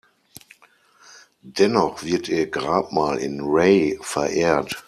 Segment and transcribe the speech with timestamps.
[1.43, 4.79] Dennoch wird ihr Grabmal in Rey verehrt.